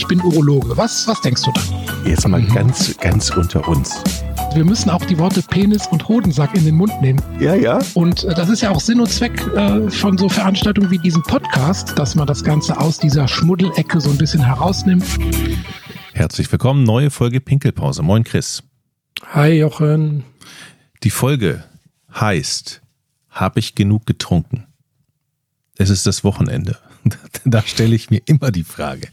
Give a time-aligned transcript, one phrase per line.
[0.00, 0.74] ich bin Urologe.
[0.78, 1.60] Was, was denkst du da?
[2.08, 4.02] Jetzt mal ganz, ganz unter uns.
[4.54, 7.20] Wir müssen auch die Worte Penis und Hodensack in den Mund nehmen.
[7.38, 7.80] Ja, ja.
[7.92, 11.22] Und äh, das ist ja auch Sinn und Zweck äh, von so Veranstaltungen wie diesem
[11.22, 15.04] Podcast, dass man das Ganze aus dieser Schmuddelecke so ein bisschen herausnimmt.
[16.14, 18.02] Herzlich willkommen, neue Folge Pinkelpause.
[18.02, 18.62] Moin Chris.
[19.34, 20.24] Hi Jochen.
[21.02, 21.62] Die Folge
[22.14, 22.80] heißt,
[23.28, 24.66] habe ich genug getrunken?
[25.76, 26.78] Es ist das Wochenende.
[27.44, 29.08] Da stelle ich mir immer die Frage.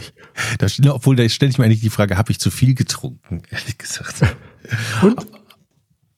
[0.00, 0.12] Ich,
[0.58, 3.42] da, obwohl, da stelle ich mir eigentlich die Frage, habe ich zu viel getrunken?
[3.50, 4.22] Ehrlich gesagt.
[5.02, 5.26] Und?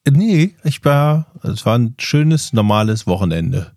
[0.09, 3.72] Nee, ich war, es war ein schönes, normales Wochenende.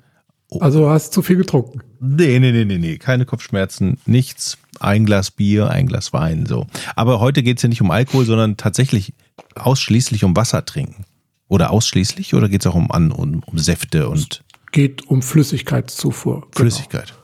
[0.50, 0.60] Oh.
[0.60, 1.82] Also hast du zu viel getrunken?
[2.00, 2.98] Nee, nee, nee, nee, nee.
[2.98, 4.58] Keine Kopfschmerzen, nichts.
[4.80, 6.68] Ein Glas Bier, ein Glas Wein, so.
[6.96, 9.14] Aber heute geht es ja nicht um Alkohol, sondern tatsächlich
[9.56, 11.06] ausschließlich um Wasser trinken.
[11.48, 12.34] Oder ausschließlich?
[12.34, 14.44] Oder geht es auch um, an, um, um Säfte und.
[14.78, 16.42] Es geht um Flüssigkeitszufuhr.
[16.42, 16.52] Genau.
[16.52, 17.16] Flüssigkeit.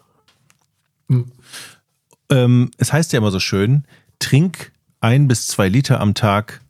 [1.08, 1.26] Hm.
[2.32, 3.84] Ähm, es heißt ja immer so schön,
[4.18, 4.72] trink
[5.02, 6.62] ein bis zwei Liter am Tag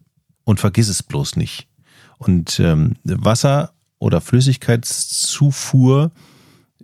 [0.44, 1.70] und vergiss es bloß nicht.
[2.18, 6.12] Und ähm, Wasser oder Flüssigkeitszufuhr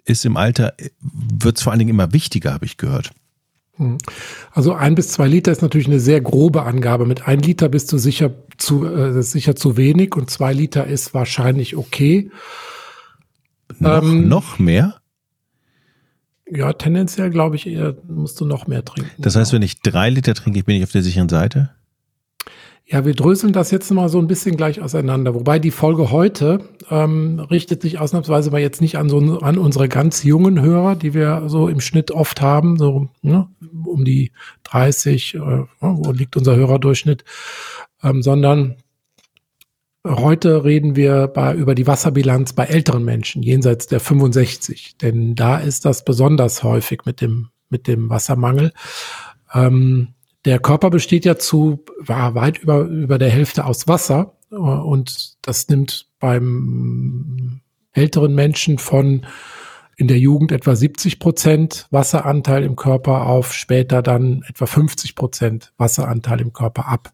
[0.06, 3.12] ist im Alter, wird es vor allen Dingen immer wichtiger, habe ich gehört.
[3.76, 3.98] Hm.
[4.54, 7.06] Also ein bis zwei Liter ist natürlich eine sehr grobe Angabe.
[7.06, 11.14] Mit ein Liter bist du sicher zu, äh, sicher zu wenig und zwei Liter ist
[11.14, 12.32] wahrscheinlich okay.
[13.80, 14.96] Noch, ähm, noch mehr?
[16.52, 19.12] Ja, tendenziell glaube ich eher, musst du noch mehr trinken.
[19.20, 21.70] Das heißt, wenn ich drei Liter trinke, bin ich auf der sicheren Seite?
[22.92, 25.36] Ja, wir dröseln das jetzt mal so ein bisschen gleich auseinander.
[25.36, 29.88] Wobei die Folge heute ähm, richtet sich ausnahmsweise mal jetzt nicht an so an unsere
[29.88, 33.48] ganz jungen Hörer, die wir so im Schnitt oft haben, so ne,
[33.86, 34.32] um die
[34.64, 35.40] 30, äh,
[35.80, 37.26] wo liegt unser Hörerdurchschnitt,
[38.02, 38.78] ähm, sondern
[40.06, 45.58] heute reden wir bei, über die Wasserbilanz bei älteren Menschen jenseits der 65, denn da
[45.58, 48.74] ist das besonders häufig mit dem mit dem Wassermangel.
[49.54, 50.10] Ähm,
[50.46, 56.08] der Körper besteht ja zu weit über, über der Hälfte aus Wasser und das nimmt
[56.20, 57.62] beim
[57.92, 59.26] älteren Menschen von
[59.98, 65.74] in der Jugend etwa 70 Prozent Wasseranteil im Körper auf, später dann etwa 50 Prozent
[65.78, 67.14] Wasseranteil im Körper ab.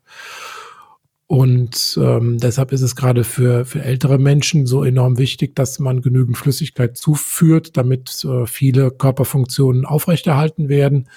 [1.28, 6.02] Und ähm, deshalb ist es gerade für, für ältere Menschen so enorm wichtig, dass man
[6.02, 11.08] genügend Flüssigkeit zuführt, damit äh, viele Körperfunktionen aufrechterhalten werden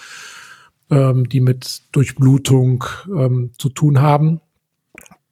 [0.90, 4.40] ähm, die mit Durchblutung ähm, zu tun haben.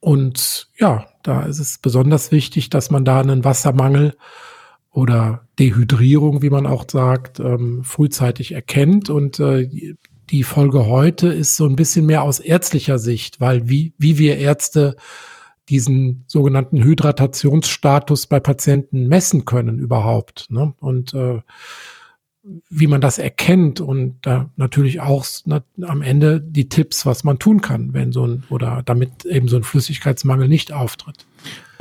[0.01, 4.15] Und ja, da ist es besonders wichtig, dass man da einen Wassermangel
[4.91, 9.11] oder Dehydrierung, wie man auch sagt, ähm, frühzeitig erkennt.
[9.11, 9.97] Und äh,
[10.31, 14.39] die Folge heute ist so ein bisschen mehr aus ärztlicher Sicht, weil wie, wie wir
[14.39, 14.97] Ärzte
[15.69, 20.47] diesen sogenannten Hydratationsstatus bei Patienten messen können überhaupt.
[20.51, 20.75] Ne?
[20.79, 21.41] Und äh,
[22.71, 27.41] wie man das erkennt und da natürlich auch na, am Ende die Tipps, was man
[27.41, 31.27] tun kann, wenn so ein oder damit eben so ein Flüssigkeitsmangel nicht auftritt.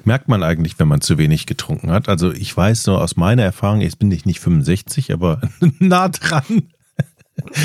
[0.04, 2.10] Merkt man eigentlich, wenn man zu wenig getrunken hat?
[2.10, 5.42] Also ich weiß so aus meiner Erfahrung, jetzt bin ich nicht 65, aber
[5.80, 6.64] nah dran.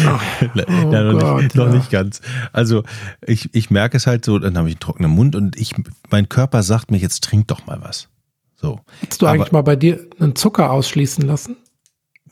[0.05, 1.75] Ach, oh noch, Gott, nicht, noch ja.
[1.75, 2.21] nicht ganz.
[2.53, 2.83] Also
[3.27, 5.75] ich, ich merke es halt so, dann habe ich einen trockenen Mund und ich,
[6.11, 8.09] mein Körper sagt mir, jetzt trink doch mal was.
[8.57, 8.81] So.
[9.01, 11.57] Hättest du aber, eigentlich mal bei dir einen Zucker ausschließen lassen?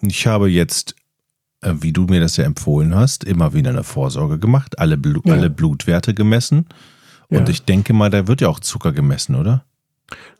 [0.02, 0.94] Ich habe jetzt,
[1.62, 5.20] äh, wie du mir das ja empfohlen hast, immer wieder eine Vorsorge gemacht, alle, Blu
[5.24, 5.34] ja.
[5.34, 6.66] alle Blutwerte gemessen.
[7.28, 7.48] Und ja.
[7.48, 9.64] ich denke mal, da wird ja auch Zucker gemessen, oder?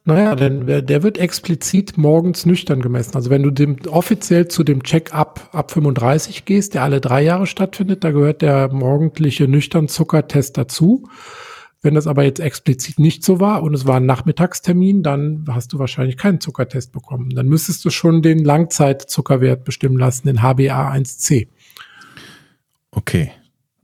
[0.05, 3.15] Naja, denn der wird explizit morgens nüchtern gemessen.
[3.15, 7.47] Also wenn du dem offiziell zu dem Check-up ab 35 gehst, der alle drei Jahre
[7.47, 11.07] stattfindet, da gehört der morgendliche Nüchtern-Zuckertest dazu.
[11.83, 15.75] Wenn das aber jetzt explizit nicht so war und es war ein Nachmittagstermin, dann hast
[15.75, 17.31] du wahrscheinlich keinen Zuckertest bekommen.
[17.31, 21.49] Dann müsstest du schon den Langzeitzuckerwert bestimmen lassen, den HbA1c.
[22.91, 23.31] Okay.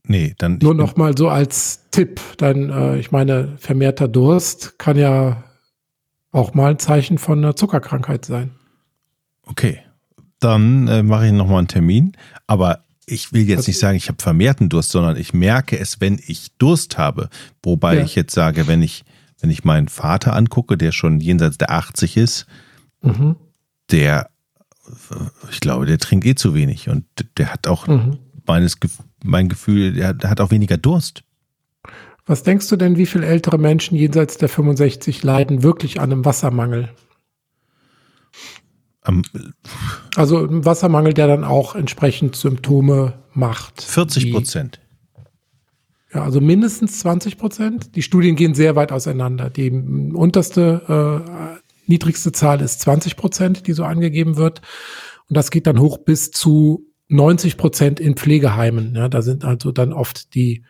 [0.06, 0.58] Nee, dann.
[0.62, 2.20] Nur noch mal so als Tipp.
[2.38, 5.44] Dann, äh, ich meine, vermehrter Durst kann ja
[6.34, 8.50] auch mal ein Zeichen von einer Zuckerkrankheit sein.
[9.46, 9.80] Okay.
[10.40, 12.12] Dann äh, mache ich nochmal einen Termin.
[12.46, 16.20] Aber ich will jetzt nicht sagen, ich habe vermehrten Durst, sondern ich merke es, wenn
[16.26, 17.28] ich Durst habe.
[17.62, 18.04] Wobei ja.
[18.04, 19.04] ich jetzt sage, wenn ich,
[19.40, 22.46] wenn ich meinen Vater angucke, der schon jenseits der 80 ist,
[23.02, 23.36] mhm.
[23.90, 24.30] der,
[25.50, 27.04] ich glaube, der trinkt eh zu wenig und
[27.36, 28.18] der hat auch mhm.
[28.46, 28.76] meines,
[29.22, 31.22] mein Gefühl, der, der hat auch weniger Durst.
[32.26, 36.24] Was denkst du denn, wie viele ältere Menschen jenseits der 65 leiden wirklich an einem
[36.24, 36.90] Wassermangel?
[39.02, 39.22] Am,
[40.16, 43.82] also ein Wassermangel, der dann auch entsprechend Symptome macht.
[43.82, 44.80] 40 Prozent.
[46.14, 47.96] Ja, also mindestens 20 Prozent.
[47.96, 49.50] Die Studien gehen sehr weit auseinander.
[49.50, 54.62] Die unterste, äh, niedrigste Zahl ist 20 Prozent, die so angegeben wird.
[55.28, 58.94] Und das geht dann hoch bis zu 90 Prozent in Pflegeheimen.
[58.94, 60.64] Ja, da sind also dann oft die,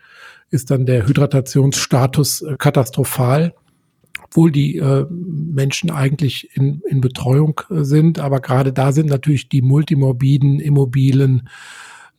[0.55, 3.55] ist dann der Hydratationsstatus äh, katastrophal,
[4.23, 8.21] obwohl die äh, Menschen eigentlich in, in Betreuung äh, sind.
[8.21, 11.49] Aber gerade da sind natürlich die multimorbiden, immobilen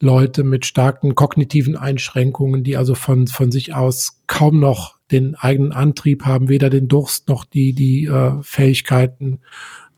[0.02, 5.72] Leute mit starken kognitiven Einschränkungen, die also von, von sich aus kaum noch den eigenen
[5.72, 9.40] Antrieb haben, weder den Durst noch die, die äh, Fähigkeiten,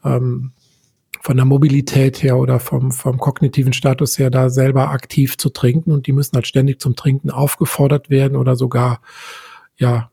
[0.05, 0.51] ähm,
[1.27, 5.91] von der Mobilität her oder vom, vom kognitiven Status her da selber aktiv zu trinken
[5.91, 9.01] und die müssen halt ständig zum Trinken aufgefordert werden oder sogar,
[9.75, 10.09] ja,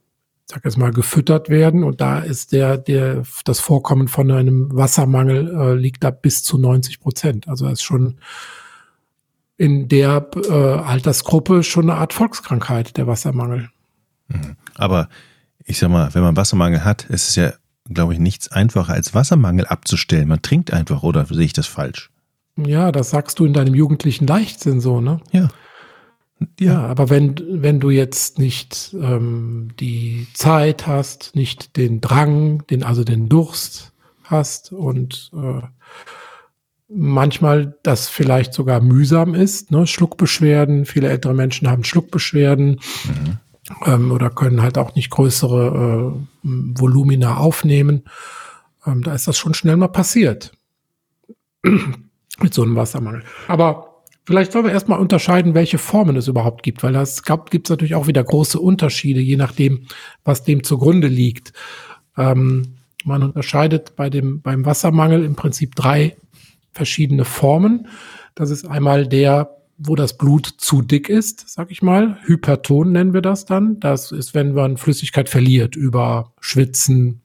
[0.46, 1.84] sag jetzt mal, gefüttert werden.
[1.84, 6.58] Und da ist der, der, das Vorkommen von einem Wassermangel äh, liegt da bis zu
[6.58, 7.46] 90 Prozent.
[7.46, 8.19] Also ist schon
[9.56, 13.70] in der äh, Altersgruppe schon eine Art Volkskrankheit, der Wassermangel.
[14.26, 14.56] Mhm.
[14.75, 15.08] Aber
[15.64, 17.52] ich sag mal, wenn man Wassermangel hat, ist es ja
[17.92, 20.28] glaube ich, nichts einfacher als Wassermangel abzustellen.
[20.28, 22.10] Man trinkt einfach, oder sehe ich das falsch?
[22.56, 25.20] Ja, das sagst du in deinem jugendlichen Leichtsinn so, ne?
[25.32, 25.48] Ja.
[26.58, 32.66] Ja, ja aber wenn, wenn du jetzt nicht ähm, die Zeit hast, nicht den Drang,
[32.69, 33.92] den, also den Durst
[34.22, 35.62] hast und äh,
[36.88, 39.86] manchmal das vielleicht sogar mühsam ist, ne?
[39.86, 42.81] Schluckbeschwerden, viele ältere Menschen haben Schluckbeschwerden.
[43.04, 43.38] Mhm
[43.87, 48.05] ähm, oder können halt auch nicht größere äh, Volumina aufnehmen.
[48.87, 50.52] Ähm, da ist das schon schnell mal passiert
[51.62, 53.22] mit so einem Wassermangel.
[53.49, 57.70] Aber vielleicht sollen wir erstmal unterscheiden, welche Formen es überhaupt gibt, weil das gibt es
[57.70, 59.87] natürlich auch wieder große Unterschiede, je nachdem,
[60.25, 61.52] was dem zugrunde liegt.
[62.17, 66.17] Ähm, man unterscheidet bei dem, beim Wassermangel im Prinzip drei
[66.72, 67.88] verschiedene Formen.
[68.34, 72.19] Das ist einmal der wo das Blut zu dick ist, sag ich mal.
[72.25, 73.81] Hyperton nennen wir das dann.
[73.81, 77.23] Das ist, wenn man Flüssigkeit verliert über Schwitzen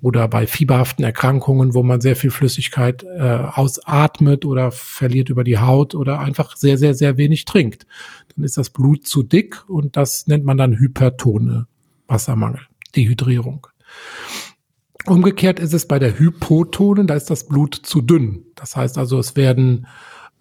[0.00, 5.58] oder bei fieberhaften Erkrankungen, wo man sehr viel Flüssigkeit äh, ausatmet oder verliert über die
[5.58, 7.86] Haut oder einfach sehr, sehr, sehr wenig trinkt.
[8.34, 11.66] Dann ist das Blut zu dick und das nennt man dann Hypertone,
[12.08, 12.60] Wassermangel,
[12.94, 13.66] Dehydrierung.
[15.06, 18.44] Umgekehrt ist es bei der Hypotone, da ist das Blut zu dünn.
[18.56, 19.86] Das heißt also, es werden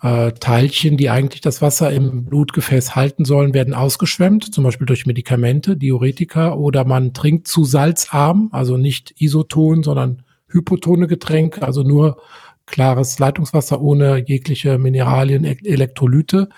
[0.01, 5.05] äh, Teilchen, die eigentlich das Wasser im Blutgefäß halten sollen, werden ausgeschwemmt, zum Beispiel durch
[5.05, 12.17] Medikamente, Diuretika, oder man trinkt zu salzarm, also nicht isoton, sondern hypotone Getränke, also nur
[12.65, 16.49] klares Leitungswasser ohne jegliche Mineralien, e-, Elektrolyte.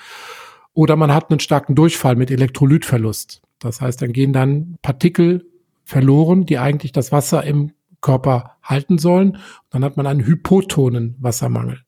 [0.74, 3.42] Oder man hat einen starken Durchfall mit Elektrolytverlust.
[3.60, 5.46] Das heißt, dann gehen dann Partikel
[5.84, 9.38] verloren, die eigentlich das Wasser im Körper halten sollen.
[9.70, 11.82] Dann hat man einen hypotonen Wassermangel.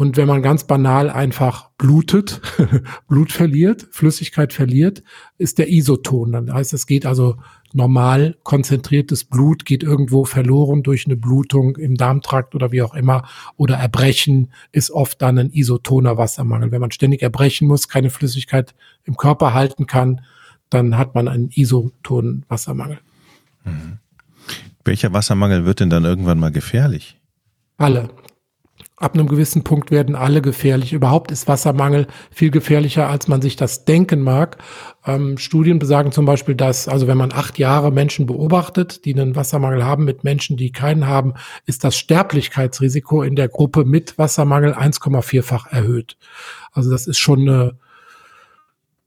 [0.00, 2.40] Und wenn man ganz banal einfach blutet,
[3.08, 5.02] Blut verliert, Flüssigkeit verliert,
[5.38, 6.30] ist der Isoton.
[6.30, 7.34] Dann heißt es geht also
[7.72, 13.26] normal konzentriertes Blut geht irgendwo verloren durch eine Blutung im Darmtrakt oder wie auch immer
[13.56, 16.70] oder Erbrechen ist oft dann ein isotoner Wassermangel.
[16.70, 20.20] Wenn man ständig erbrechen muss, keine Flüssigkeit im Körper halten kann,
[20.70, 23.00] dann hat man einen isotonen Wassermangel.
[23.64, 23.98] Mhm.
[24.84, 27.18] Welcher Wassermangel wird denn dann irgendwann mal gefährlich?
[27.78, 28.10] Alle
[28.98, 30.92] ab einem gewissen Punkt werden alle gefährlich.
[30.92, 34.58] Überhaupt ist Wassermangel viel gefährlicher, als man sich das denken mag.
[35.06, 39.36] Ähm, Studien besagen zum Beispiel, dass, also wenn man acht Jahre Menschen beobachtet, die einen
[39.36, 41.34] Wassermangel haben, mit Menschen, die keinen haben,
[41.64, 46.16] ist das Sterblichkeitsrisiko in der Gruppe mit Wassermangel 1,4-fach erhöht.
[46.72, 47.78] Also das ist schon eine,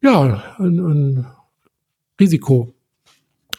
[0.01, 1.25] ja, ein, ein
[2.19, 2.73] Risiko,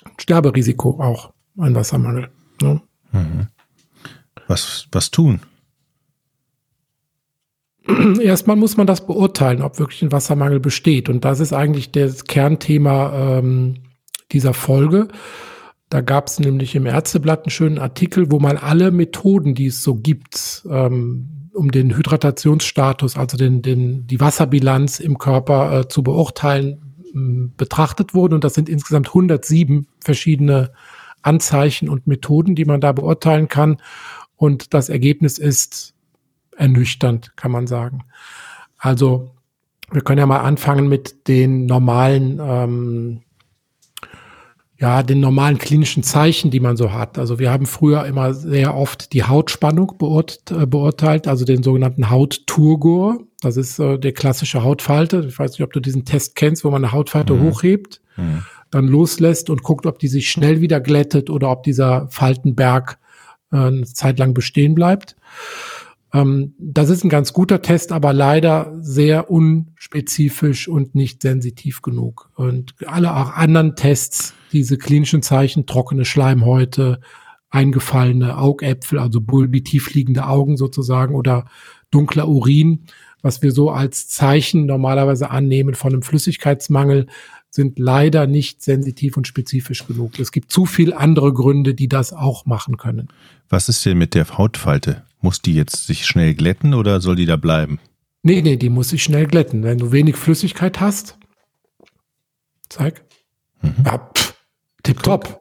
[0.04, 2.30] ein Sterberisiko auch, ein Wassermangel.
[2.62, 2.80] Ne?
[3.12, 3.48] Mhm.
[4.48, 5.40] Was, was tun?
[8.20, 11.08] erstmal muss man das beurteilen, ob wirklich ein Wassermangel besteht.
[11.08, 13.74] Und das ist eigentlich das Kernthema ähm,
[14.32, 15.08] dieser Folge.
[15.88, 19.82] Da gab es nämlich im Ärzteblatt einen schönen Artikel, wo mal alle Methoden, die es
[19.82, 26.02] so gibt, ähm, um den Hydratationsstatus, also den, den, die Wasserbilanz im Körper äh, zu
[26.02, 28.34] beurteilen, betrachtet wurden.
[28.34, 30.72] Und das sind insgesamt 107 verschiedene
[31.20, 33.76] Anzeichen und Methoden, die man da beurteilen kann.
[34.36, 35.94] Und das Ergebnis ist
[36.56, 38.04] ernüchternd, kann man sagen.
[38.78, 39.32] Also
[39.92, 43.20] wir können ja mal anfangen mit den normalen, ähm,
[44.78, 47.18] ja, den normalen klinischen Zeichen, die man so hat.
[47.18, 53.20] Also wir haben früher immer sehr oft die Hautspannung äh, beurteilt, also den sogenannten Hautturgor.
[53.40, 55.26] Das ist äh, der klassische Hautfalte.
[55.28, 57.50] Ich weiß nicht, ob du diesen Test kennst, wo man eine Hautfalte mhm.
[57.50, 58.42] hochhebt, mhm.
[58.70, 62.98] dann loslässt und guckt, ob die sich schnell wieder glättet oder ob dieser Faltenberg
[63.52, 65.16] äh, eine Zeit lang bestehen bleibt.
[66.12, 72.30] Ähm, das ist ein ganz guter Test, aber leider sehr unspezifisch und nicht sensitiv genug.
[72.34, 77.00] Und alle auch anderen Tests, diese klinischen Zeichen, trockene Schleimhäute,
[77.50, 81.46] eingefallene Augäpfel, also bulbi tiefliegende Augen sozusagen oder
[81.90, 82.86] dunkler Urin,
[83.20, 87.06] was wir so als Zeichen normalerweise annehmen von einem Flüssigkeitsmangel,
[87.50, 90.18] sind leider nicht sensitiv und spezifisch genug.
[90.18, 93.08] Es gibt zu viel andere Gründe, die das auch machen können.
[93.50, 95.02] Was ist denn mit der Hautfalte?
[95.22, 97.78] Muss die jetzt sich schnell glätten oder soll die da bleiben?
[98.22, 99.62] Nee, nee, die muss sich schnell glätten.
[99.62, 101.16] Wenn du wenig Flüssigkeit hast,
[102.68, 103.04] zeig.
[103.62, 103.74] Mhm.
[103.86, 104.34] Ja, pff,
[104.82, 105.40] tipptopp.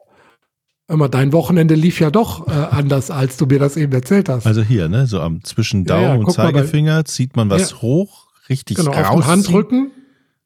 [0.88, 4.46] Immer dein Wochenende lief ja doch äh, anders, als du mir das eben erzählt hast.
[4.46, 7.82] Also hier, ne, so am zwischen Daumen ja, ja, und Zeigefinger bei, zieht man was
[7.82, 9.06] hoch, richtig genau, raus.
[9.06, 9.90] Auf den Handrücken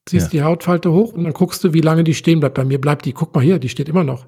[0.07, 2.55] ziehst die Hautfalte hoch und dann guckst du, wie lange die stehen bleibt.
[2.55, 4.27] Bei mir bleibt die, guck mal hier, die steht immer noch.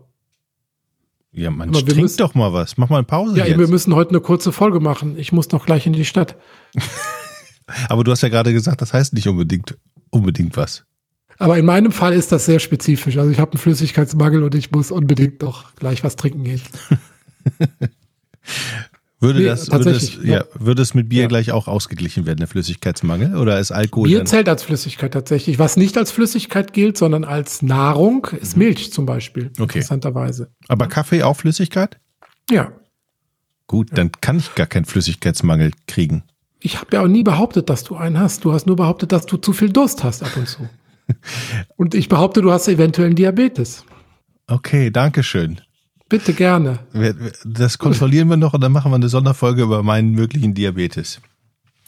[1.32, 2.78] Ja, man trinkt doch mal was.
[2.78, 3.58] Mach mal eine Pause Ja, jetzt.
[3.58, 5.18] wir müssen heute eine kurze Folge machen.
[5.18, 6.37] Ich muss noch gleich in die Stadt.
[7.88, 9.76] Aber du hast ja gerade gesagt, das heißt nicht unbedingt,
[10.11, 10.85] unbedingt was.
[11.38, 13.18] Aber in meinem Fall ist das sehr spezifisch.
[13.18, 16.62] Also ich habe einen Flüssigkeitsmangel und ich muss unbedingt doch gleich was trinken gehen.
[19.21, 20.39] würde, nee, das, würde, es, ja.
[20.39, 20.45] ja.
[20.55, 21.29] würde es mit Bier ja.
[21.29, 23.37] gleich auch ausgeglichen werden, der Flüssigkeitsmangel?
[23.37, 24.09] Oder ist Alkohol?
[24.09, 25.59] Bier zählt als Flüssigkeit tatsächlich.
[25.59, 28.65] Was nicht als Flüssigkeit gilt, sondern als Nahrung, ist mhm.
[28.65, 29.51] Milch zum Beispiel.
[29.59, 29.79] Okay.
[29.79, 30.51] Interessanterweise.
[30.69, 31.99] Aber Kaffee auch Flüssigkeit?
[32.51, 32.73] Ja.
[33.67, 36.23] Gut, dann kann ich gar keinen Flüssigkeitsmangel kriegen.
[36.61, 38.45] Ich habe ja auch nie behauptet, dass du einen hast.
[38.45, 40.69] Du hast nur behauptet, dass du zu viel Durst hast ab und zu.
[41.77, 43.85] und ich behaupte, du hast eventuell einen Diabetes.
[44.47, 45.61] Okay, danke schön.
[46.09, 46.79] Bitte gerne.
[47.45, 51.21] Das kontrollieren wir noch und dann machen wir eine Sonderfolge über meinen möglichen Diabetes.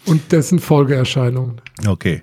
[0.04, 1.60] Und dessen Folgeerscheinungen.
[1.86, 2.22] Okay.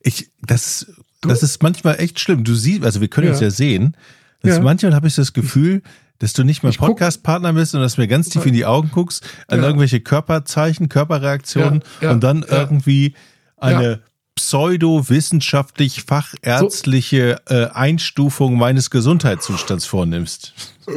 [0.00, 0.86] Ich, das,
[1.22, 2.44] das ist manchmal echt schlimm.
[2.44, 3.32] Du siehst, also wir können ja.
[3.32, 3.96] uns ja sehen.
[4.42, 4.62] Dass ja.
[4.62, 5.82] Manchmal habe ich das Gefühl,
[6.18, 8.90] dass du nicht mehr Podcast-Partner bist und dass du mir ganz tief in die Augen
[8.92, 9.66] guckst, an ja.
[9.66, 13.14] irgendwelche Körperzeichen, Körperreaktionen ja, ja, und dann irgendwie
[13.56, 14.02] eine
[14.34, 17.54] pseudo-wissenschaftlich fachärztliche so.
[17.54, 20.54] äh, Einstufung meines Gesundheitszustands vornimmst.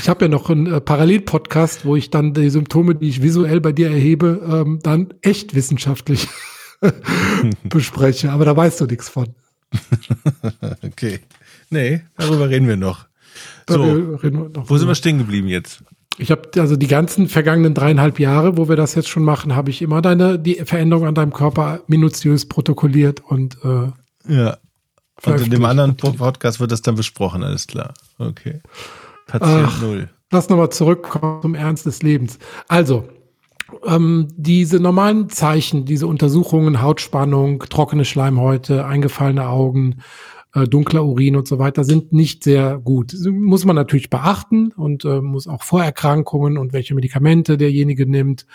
[0.00, 3.60] Ich habe ja noch einen äh, Parallelpodcast, wo ich dann die Symptome, die ich visuell
[3.60, 6.28] bei dir erhebe, ähm, dann echt wissenschaftlich
[7.64, 8.32] bespreche.
[8.32, 9.28] Aber da weißt du nichts von.
[10.82, 11.20] okay.
[11.70, 13.06] Nee, darüber reden wir noch.
[13.68, 15.82] So, wir noch wo sind wir stehen geblieben jetzt?
[16.18, 19.70] Ich habe also die ganzen vergangenen dreieinhalb Jahre, wo wir das jetzt schon machen, habe
[19.70, 23.92] ich immer deine die Veränderung an deinem Körper minutiös protokolliert und äh,
[24.28, 24.56] ja.
[25.24, 27.94] Und in dem anderen Podcast wird das dann besprochen, alles klar.
[28.18, 28.60] Okay.
[29.26, 30.10] Patient Ach, null.
[30.30, 32.38] Lass nochmal zurückkommen zum Ernst des Lebens.
[32.68, 33.08] Also,
[33.86, 40.02] ähm, diese normalen Zeichen, diese Untersuchungen, Hautspannung, trockene Schleimhäute, eingefallene Augen,
[40.56, 43.14] äh, dunkler Urin und so weiter sind nicht sehr gut.
[43.30, 48.46] Muss man natürlich beachten und äh, muss auch Vorerkrankungen und welche Medikamente derjenige nimmt,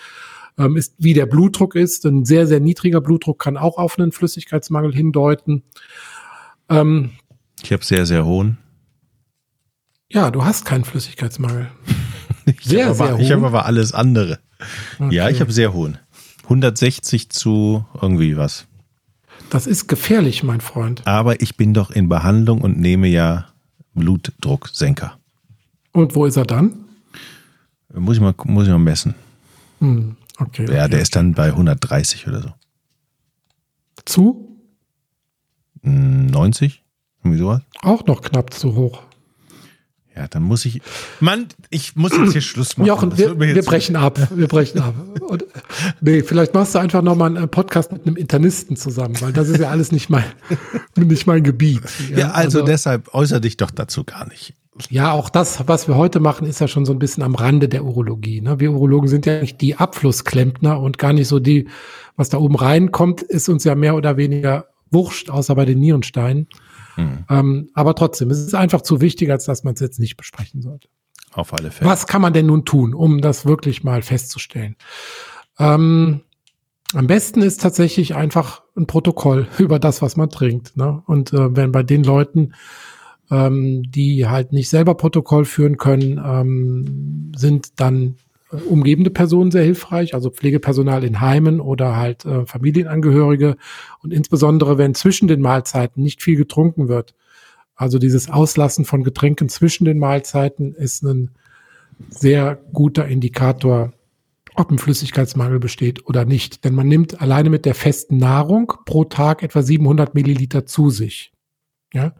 [0.57, 2.05] ähm, ist wie der Blutdruck ist.
[2.05, 5.61] Ein sehr, sehr niedriger Blutdruck kann auch auf einen Flüssigkeitsmangel hindeuten.
[6.69, 7.11] Ähm,
[7.61, 8.57] ich habe sehr, sehr hohen.
[10.09, 11.69] Ja, du hast keinen Flüssigkeitsmangel.
[12.47, 13.21] ich sehr, hab sehr hohen.
[13.21, 14.39] Ich habe aber alles andere.
[14.99, 15.15] Okay.
[15.15, 15.99] Ja, ich habe sehr hohen.
[16.45, 18.65] 160 zu irgendwie was.
[19.51, 21.05] Das ist gefährlich, mein Freund.
[21.05, 23.49] Aber ich bin doch in Behandlung und nehme ja
[23.93, 25.19] Blutdrucksenker.
[25.91, 26.85] Und wo ist er dann?
[27.93, 29.13] Muss ich mal, muss ich mal messen.
[29.79, 30.65] Hm, okay.
[30.73, 30.91] Ja, okay.
[30.91, 32.53] der ist dann bei 130 oder so.
[34.05, 34.57] Zu?
[35.81, 36.81] 90?
[37.21, 37.61] Irgendwie sowas?
[37.81, 39.03] Auch noch knapp zu hoch.
[40.15, 40.81] Ja, dann muss ich.
[41.21, 42.87] Mann, ich muss jetzt hier Schluss machen.
[42.87, 44.19] Jochen, wir, wir brechen ab.
[44.35, 44.93] Wir brechen ab.
[45.21, 45.45] Und,
[46.01, 49.59] nee, vielleicht machst du einfach nochmal einen Podcast mit einem Internisten zusammen, weil das ist
[49.59, 50.25] ja alles nicht mein,
[50.97, 51.83] nicht mein Gebiet.
[52.09, 54.53] Ja, ja also, also deshalb äußere dich doch dazu gar nicht.
[54.89, 57.69] Ja, auch das, was wir heute machen, ist ja schon so ein bisschen am Rande
[57.69, 58.41] der Urologie.
[58.41, 58.59] Ne?
[58.59, 61.67] Wir Urologen sind ja nicht die Abflussklempner und gar nicht so die,
[62.15, 66.47] was da oben reinkommt, ist uns ja mehr oder weniger wurscht, außer bei den Nierensteinen.
[67.01, 67.25] Mhm.
[67.29, 70.61] Ähm, aber trotzdem, es ist einfach zu wichtig, als dass man es jetzt nicht besprechen
[70.61, 70.87] sollte.
[71.33, 71.89] Auf alle Fälle.
[71.89, 74.75] Was kann man denn nun tun, um das wirklich mal festzustellen?
[75.59, 76.21] Ähm,
[76.93, 80.75] am besten ist tatsächlich einfach ein Protokoll über das, was man trinkt.
[80.77, 81.01] Ne?
[81.05, 82.53] Und äh, wenn bei den Leuten,
[83.29, 88.17] ähm, die halt nicht selber Protokoll führen können, ähm, sind dann
[88.67, 93.57] umgebende Personen sehr hilfreich, also Pflegepersonal in Heimen oder halt äh, Familienangehörige.
[94.01, 97.15] Und insbesondere, wenn zwischen den Mahlzeiten nicht viel getrunken wird.
[97.75, 101.31] Also dieses Auslassen von Getränken zwischen den Mahlzeiten ist ein
[102.09, 103.93] sehr guter Indikator,
[104.55, 106.63] ob ein Flüssigkeitsmangel besteht oder nicht.
[106.63, 111.31] Denn man nimmt alleine mit der festen Nahrung pro Tag etwa 700 Milliliter zu sich.
[111.93, 112.13] Ja,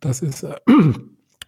[0.00, 0.56] das ist äh,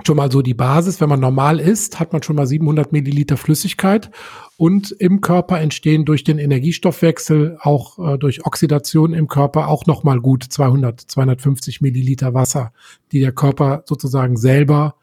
[0.06, 1.00] schon mal so die Basis.
[1.00, 4.10] Wenn man normal isst, hat man schon mal 700 Milliliter Flüssigkeit
[4.56, 10.04] und im Körper entstehen durch den Energiestoffwechsel, auch äh, durch Oxidation im Körper auch noch
[10.04, 12.72] mal gut 200, 250 Milliliter Wasser,
[13.12, 14.96] die der Körper sozusagen selber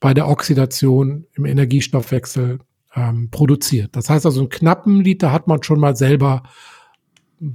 [0.00, 2.60] bei der Oxidation im Energiestoffwechsel
[2.96, 3.94] ähm, produziert.
[3.94, 6.42] Das heißt also, einen knappen Liter hat man schon mal selber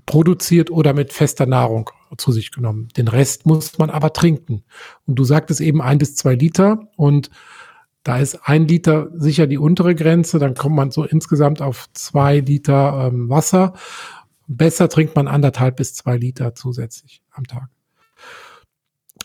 [0.06, 2.88] produziert oder mit fester Nahrung zu sich genommen.
[2.98, 4.64] Den Rest muss man aber trinken.
[5.06, 7.30] Und du sagtest eben ein bis zwei Liter und
[8.04, 12.40] da ist ein Liter sicher die untere Grenze, dann kommt man so insgesamt auf zwei
[12.40, 13.74] Liter ähm, Wasser.
[14.48, 17.70] Besser trinkt man anderthalb bis zwei Liter zusätzlich am Tag.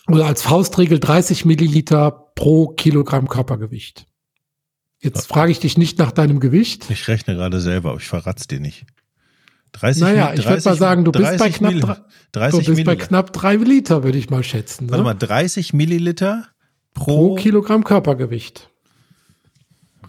[0.07, 4.07] Oder als Faustregel 30 Milliliter pro Kilogramm Körpergewicht.
[4.99, 6.89] Jetzt frage ich dich nicht nach deinem Gewicht.
[6.89, 8.85] Ich rechne gerade selber, aber ich verrat's dir nicht.
[9.73, 13.31] 30, naja, ich würde mal sagen, du bist, bei knapp, 30 du bist bei knapp
[13.33, 14.85] drei Liter, würde ich mal schätzen.
[14.85, 14.91] Ne?
[14.91, 16.47] Warte mal, 30 Milliliter
[16.93, 18.69] pro, pro Kilogramm Körpergewicht.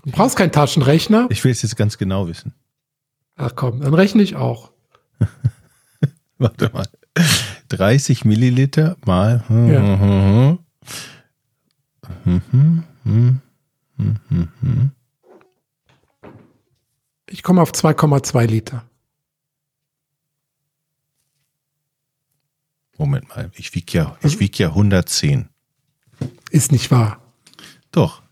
[0.05, 1.29] Du brauchst keinen Taschenrechner.
[1.31, 2.55] Ich will es jetzt ganz genau wissen.
[3.37, 4.73] Ach komm, dann rechne ich auch.
[6.39, 6.87] Warte mal.
[7.69, 9.45] 30 Milliliter mal.
[9.49, 10.59] Ja.
[17.29, 18.85] Ich komme auf 2,2 Liter.
[22.99, 25.49] Moment mal, ich wiege ja, ich wieg ja 110.
[26.51, 27.21] Ist nicht wahr.
[27.91, 28.23] Doch.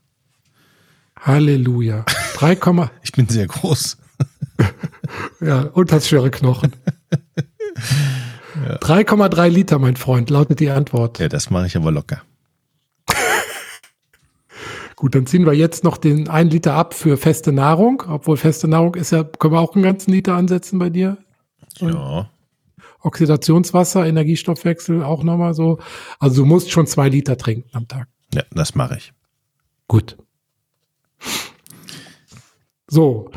[1.18, 2.04] Halleluja.
[2.34, 2.58] 3,
[3.02, 3.98] ich bin sehr groß.
[5.40, 6.72] ja, und hast schwere Knochen.
[8.66, 8.76] ja.
[8.76, 11.18] 3,3 Liter, mein Freund, lautet die Antwort.
[11.18, 12.22] Ja, das mache ich aber locker.
[14.96, 18.02] Gut, dann ziehen wir jetzt noch den 1 Liter ab für feste Nahrung.
[18.06, 21.18] Obwohl feste Nahrung ist ja, können wir auch einen ganzen Liter ansetzen bei dir?
[21.78, 22.30] Ja.
[23.02, 25.78] Oxidationswasser, Energiestoffwechsel auch nochmal so.
[26.18, 28.08] Also du musst schon zwei Liter trinken am Tag.
[28.34, 29.12] Ja, das mache ich.
[29.88, 30.16] Gut.
[32.88, 33.30] So,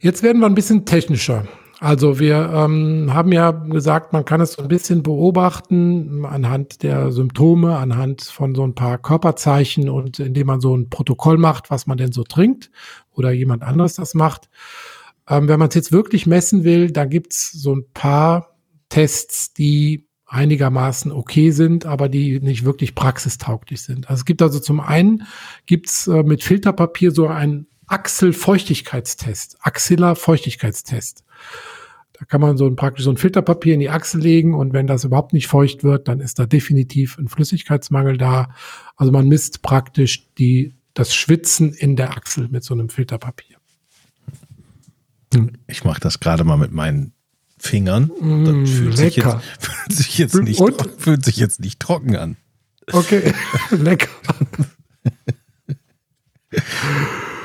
[0.00, 1.46] jetzt werden wir ein bisschen technischer.
[1.80, 7.12] Also wir ähm, haben ja gesagt, man kann es so ein bisschen beobachten anhand der
[7.12, 11.86] Symptome, anhand von so ein paar Körperzeichen und indem man so ein Protokoll macht, was
[11.86, 12.70] man denn so trinkt
[13.12, 14.48] oder jemand anderes das macht.
[15.28, 18.57] Ähm, wenn man es jetzt wirklich messen will, da gibt's so ein paar
[18.88, 24.08] Tests, die einigermaßen okay sind, aber die nicht wirklich praxistauglich sind.
[24.08, 25.26] Also es gibt also zum einen
[25.66, 31.24] gibt's äh, mit Filterpapier so einen Achselfeuchtigkeitstest, Axilla-Feuchtigkeitstest.
[32.12, 34.86] Da kann man so ein praktisch so ein Filterpapier in die Achsel legen und wenn
[34.86, 38.50] das überhaupt nicht feucht wird, dann ist da definitiv ein Flüssigkeitsmangel da.
[38.96, 43.56] Also man misst praktisch die, das Schwitzen in der Achsel mit so einem Filterpapier.
[45.32, 45.52] Hm.
[45.66, 47.14] Ich mache das gerade mal mit meinen
[47.58, 48.08] Fingern.
[48.08, 50.62] Das mm, fühlt, sich jetzt, fühlt, sich jetzt nicht,
[50.98, 52.36] fühlt sich jetzt nicht trocken an.
[52.92, 53.32] Okay,
[53.70, 54.08] lecker.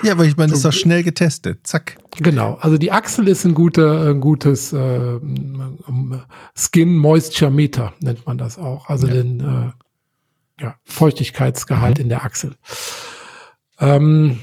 [0.04, 1.66] Ja, aber ich meine, das ist doch schnell getestet.
[1.66, 1.98] Zack.
[2.18, 2.56] Genau.
[2.56, 5.20] Also die Achsel ist ein, guter, ein gutes äh,
[6.56, 8.90] Skin Moisture Meter, nennt man das auch.
[8.90, 9.14] Also ja.
[9.14, 12.04] den äh, ja, Feuchtigkeitsgehalt mhm.
[12.04, 12.56] in der Achsel.
[13.80, 14.40] Ähm,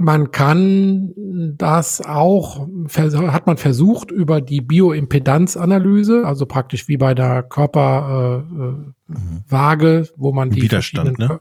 [0.00, 1.12] man kann
[1.56, 8.46] das auch, hat man versucht über die Bioimpedanzanalyse, also praktisch wie bei der Körperwaage,
[9.48, 10.08] äh, mhm.
[10.16, 11.40] wo man die Widerstand, ne?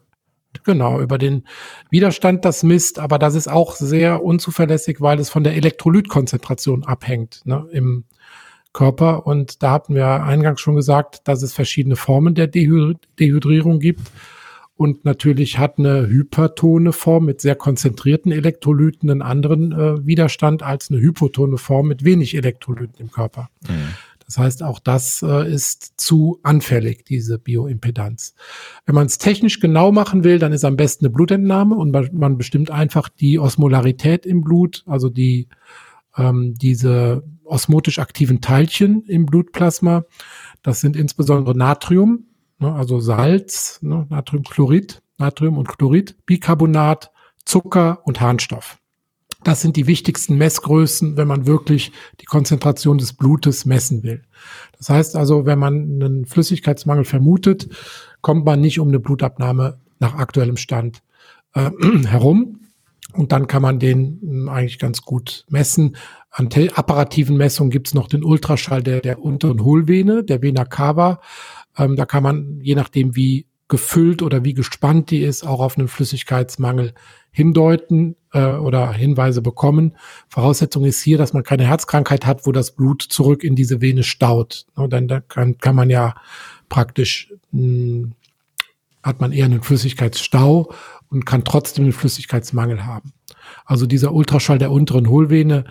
[0.64, 1.44] Genau, über den
[1.92, 7.42] Widerstand das misst, aber das ist auch sehr unzuverlässig, weil es von der Elektrolytkonzentration abhängt
[7.46, 8.06] ne, im
[8.74, 9.28] Körper.
[9.28, 14.12] Und da hatten wir eingangs schon gesagt, dass es verschiedene Formen der Dehydrierung gibt.
[14.80, 20.90] Und natürlich hat eine hypertone Form mit sehr konzentrierten Elektrolyten einen anderen äh, Widerstand als
[20.90, 23.50] eine hypotone Form mit wenig Elektrolyten im Körper.
[23.68, 23.90] Mhm.
[24.26, 28.36] Das heißt, auch das äh, ist zu anfällig, diese Bioimpedanz.
[28.86, 32.38] Wenn man es technisch genau machen will, dann ist am besten eine Blutentnahme und man
[32.38, 35.50] bestimmt einfach die Osmolarität im Blut, also die
[36.16, 40.06] ähm, diese osmotisch aktiven Teilchen im Blutplasma.
[40.64, 42.29] Das sind insbesondere Natrium,
[42.60, 47.12] ne, also Salz, ne, Natriumchlorid, Natrium und Chlorid, Bicarbonat,
[47.46, 48.78] Zucker und Harnstoff.
[49.44, 54.24] Das sind die wichtigsten Messgrößen, wenn man wirklich die Konzentration des Blutes messen will.
[54.78, 57.70] Das heißt also, wenn man einen Flüssigkeitsmangel vermutet,
[58.22, 61.02] kommt man nicht um eine Blutabnahme nach aktuellem Stand
[61.54, 61.72] äh,
[62.06, 62.60] herum.
[63.14, 65.96] Und dann kann man den äh, eigentlich ganz gut messen.
[66.32, 71.22] An apparativen Messungen gibt es noch den Ultraschall der, der unteren Hohlvene, der Vena cava.
[71.80, 75.78] Ähm, da kann man, je nachdem wie gefüllt oder wie gespannt die ist, auch auf
[75.78, 76.94] einen Flüssigkeitsmangel
[77.32, 79.96] hindeuten äh, oder Hinweise bekommen.
[80.28, 84.04] Voraussetzung ist hier, dass man keine Herzkrankheit hat, wo das Blut zurück in diese Vene
[84.04, 84.66] staut.
[84.76, 86.16] Und dann da kann, kann man ja
[86.68, 88.12] praktisch, mh, hm,
[89.02, 90.74] hat man eher einen Flüssigkeitsstau
[91.10, 93.14] und kann trotzdem einen Flüssigkeitsmangel haben.
[93.66, 95.64] Also dieser Ultraschall der unteren Hohlvene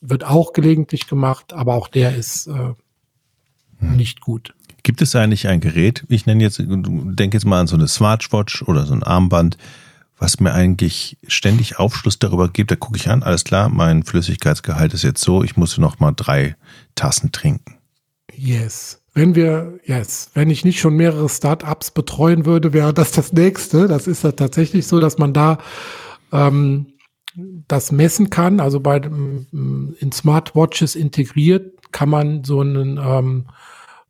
[0.00, 2.74] wird auch gelegentlich gemacht, aber auch der ist äh,
[3.78, 3.96] hm.
[3.96, 4.54] nicht gut.
[4.82, 8.62] Gibt es eigentlich ein Gerät, ich nenne jetzt, denke jetzt mal an so eine Smartwatch
[8.62, 9.56] oder so ein Armband,
[10.18, 12.70] was mir eigentlich ständig Aufschluss darüber gibt.
[12.70, 16.12] Da gucke ich an, alles klar, mein Flüssigkeitsgehalt ist jetzt so, ich muss noch mal
[16.12, 16.56] drei
[16.94, 17.76] Tassen trinken.
[18.34, 19.00] Yes.
[19.14, 23.86] Wenn wir, yes, wenn ich nicht schon mehrere Startups betreuen würde, wäre das das nächste.
[23.86, 25.58] Das ist ja tatsächlich so, dass man da
[26.32, 26.86] ähm,
[27.68, 28.58] das messen kann.
[28.58, 33.46] Also bei in Smartwatches integriert kann man so einen ähm,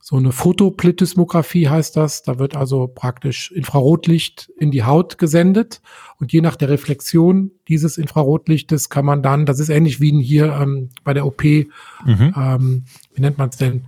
[0.05, 2.25] so eine Fotoplethysmographie heißt das.
[2.25, 5.81] Da wird also praktisch Infrarotlicht in die Haut gesendet
[6.19, 10.59] und je nach der Reflexion dieses Infrarotlichtes kann man dann, das ist ähnlich wie hier
[10.61, 12.35] ähm, bei der OP, mhm.
[12.37, 12.85] ähm,
[13.15, 13.87] wie nennt man es denn?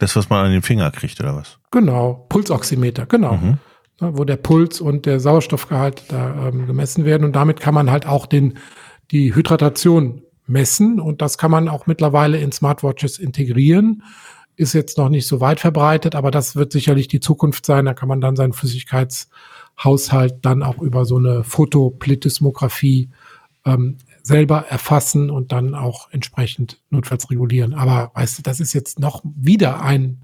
[0.00, 1.60] Das, was man an den Finger kriegt, oder was?
[1.70, 3.36] Genau, Pulsoximeter, genau.
[3.36, 3.58] Mhm.
[4.00, 7.24] Ja, wo der Puls und der Sauerstoffgehalt da ähm, gemessen werden.
[7.24, 8.54] Und damit kann man halt auch den,
[9.12, 11.00] die Hydratation messen.
[11.00, 14.02] Und das kann man auch mittlerweile in Smartwatches integrieren
[14.58, 17.84] ist jetzt noch nicht so weit verbreitet, aber das wird sicherlich die Zukunft sein.
[17.84, 23.08] Da kann man dann seinen Flüssigkeitshaushalt dann auch über so eine Fotoplethysmographie
[23.64, 27.72] ähm, selber erfassen und dann auch entsprechend notfalls regulieren.
[27.72, 30.22] Aber weißt du, das ist jetzt noch wieder ein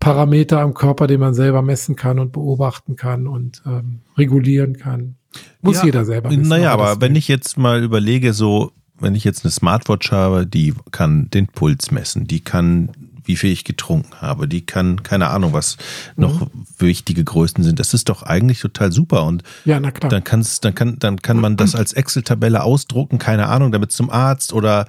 [0.00, 5.14] Parameter am Körper, den man selber messen kann und beobachten kann und ähm, regulieren kann.
[5.62, 6.48] Muss ja, jeder selber wissen.
[6.48, 10.74] Naja, aber wenn ich jetzt mal überlege, so, wenn ich jetzt eine Smartwatch habe, die
[10.90, 12.90] kann den Puls messen, die kann
[13.26, 14.48] wie viel ich getrunken habe.
[14.48, 15.76] Die kann, keine Ahnung, was
[16.16, 16.66] noch mhm.
[16.78, 17.78] wichtige Größen sind.
[17.78, 19.24] Das ist doch eigentlich total super.
[19.24, 20.10] Und ja, na klar.
[20.10, 24.10] dann kann's, dann kann, dann kann man das als Excel-Tabelle ausdrucken, keine Ahnung, damit zum
[24.10, 24.86] Arzt oder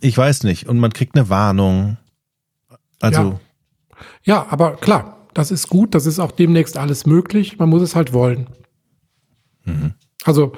[0.00, 0.68] ich weiß nicht.
[0.68, 1.96] Und man kriegt eine Warnung.
[3.00, 3.38] Also.
[4.24, 4.34] Ja.
[4.34, 5.94] ja, aber klar, das ist gut.
[5.94, 7.58] Das ist auch demnächst alles möglich.
[7.58, 8.48] Man muss es halt wollen.
[9.64, 9.94] Mhm.
[10.24, 10.52] Also,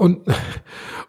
[0.00, 0.20] und,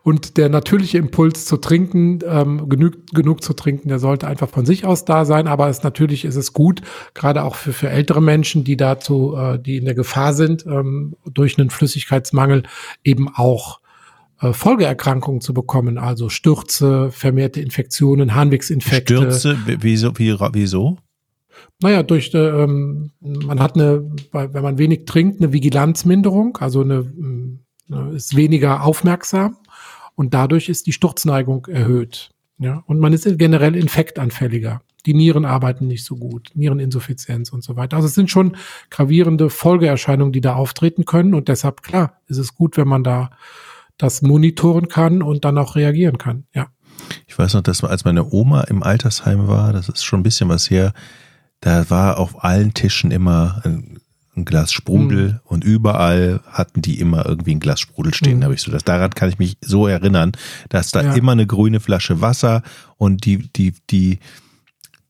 [0.04, 4.66] und der natürliche Impuls zu trinken, ähm, genug, genug zu trinken, der sollte einfach von
[4.66, 5.48] sich aus da sein.
[5.48, 6.82] Aber es natürlich ist es gut,
[7.14, 11.16] gerade auch für, für ältere Menschen, die dazu, äh, die in der Gefahr sind, ähm,
[11.26, 12.64] durch einen Flüssigkeitsmangel
[13.04, 13.80] eben auch
[14.42, 19.16] äh, Folgeerkrankungen zu bekommen, also Stürze, vermehrte Infektionen, Harnwegsinfekte.
[19.16, 20.18] Stürze, wieso?
[20.18, 20.98] Wie, wieso?
[21.82, 27.06] Naja, durch äh, ähm, man hat eine, wenn man wenig trinkt, eine Vigilanzminderung, also eine
[27.06, 27.60] Ne,
[28.14, 29.58] ist weniger aufmerksam
[30.16, 32.32] und dadurch ist die Sturzneigung erhöht.
[32.58, 34.82] Ja, und man ist generell infektanfälliger.
[35.08, 37.96] Die Nieren arbeiten nicht so gut, Niereninsuffizienz und so weiter.
[37.96, 38.56] Also es sind schon
[38.92, 41.34] gravierende Folgeerscheinungen, die da auftreten können.
[41.34, 43.32] Und deshalb, klar, ist es gut, wenn man da
[43.98, 46.44] das monitoren kann und dann auch reagieren kann.
[46.54, 46.68] Ja.
[47.26, 50.50] Ich weiß noch, dass als meine Oma im Altersheim war, das ist schon ein bisschen
[50.50, 50.94] was her,
[51.62, 54.01] da war auf allen Tischen immer ein
[54.42, 55.40] ein Glas Sprudel mhm.
[55.46, 58.40] und überall hatten die immer irgendwie ein Glas Sprudel stehen.
[58.40, 58.44] Mhm.
[58.44, 58.84] habe ich so das.
[58.84, 60.34] Daran kann ich mich so erinnern,
[60.70, 61.14] dass da ja.
[61.14, 62.64] immer eine grüne Flasche Wasser
[62.98, 64.20] und die die die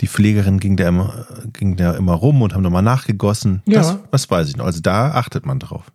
[0.01, 3.61] die Pflegerin ging da immer ging da immer rum und haben nochmal nachgegossen.
[3.65, 3.79] Ja.
[3.79, 4.65] Das, das weiß ich noch.
[4.65, 5.91] Also da achtet man drauf.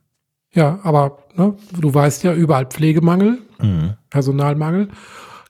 [0.53, 3.94] Ja, aber ne, du weißt ja überall Pflegemangel, mhm.
[4.11, 4.88] Personalmangel.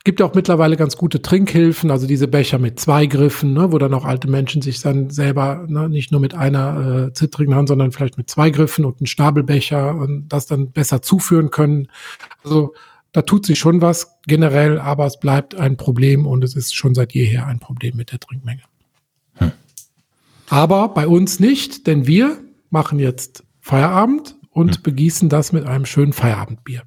[0.07, 3.77] Gibt ja auch mittlerweile ganz gute Trinkhilfen, also diese Becher mit zwei Griffen, ne, wo
[3.77, 7.67] dann auch alte Menschen sich dann selber ne, nicht nur mit einer äh, zittrigen Hand,
[7.67, 11.89] sondern vielleicht mit zwei Griffen und einem Stapelbecher und das dann besser zuführen können.
[12.41, 12.73] Also
[13.11, 16.95] da tut sich schon was generell, aber es bleibt ein Problem und es ist schon
[16.95, 18.61] seit jeher ein Problem mit der Trinkmenge.
[19.33, 19.51] Hm.
[20.47, 22.37] Aber bei uns nicht, denn wir
[22.69, 24.83] machen jetzt Feierabend und hm.
[24.83, 26.83] begießen das mit einem schönen Feierabendbier.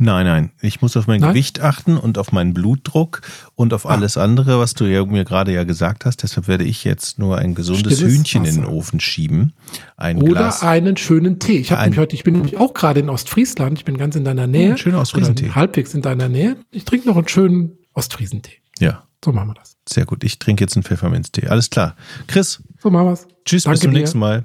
[0.00, 0.50] Nein, nein.
[0.60, 1.30] Ich muss auf mein nein?
[1.30, 3.20] Gewicht achten und auf meinen Blutdruck
[3.56, 3.90] und auf ah.
[3.90, 6.22] alles andere, was du ja mir gerade ja gesagt hast.
[6.22, 8.54] Deshalb werde ich jetzt nur ein gesundes Stilles Hühnchen Wasser.
[8.54, 9.54] in den Ofen schieben.
[9.96, 11.58] Ein Oder Glas, einen schönen Tee.
[11.58, 13.78] Ich, ein, heute, ich bin nämlich auch gerade in Ostfriesland.
[13.78, 14.70] Ich bin ganz in deiner Nähe.
[14.70, 15.50] Ein schöner Ostfriesentee.
[15.50, 16.56] Halbwegs in deiner Nähe.
[16.70, 18.52] Ich trinke noch einen schönen Ostfriesentee.
[18.78, 19.02] Ja.
[19.24, 19.76] So machen wir das.
[19.88, 20.22] Sehr gut.
[20.22, 21.48] Ich trinke jetzt einen Pfefferminztee.
[21.48, 21.96] Alles klar.
[22.28, 22.62] Chris.
[22.80, 23.26] So machen wir's.
[23.44, 23.98] Tschüss, Danke bis zum dir.
[23.98, 24.44] nächsten Mal.